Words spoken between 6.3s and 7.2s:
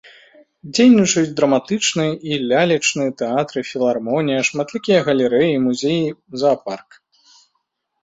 заапарк.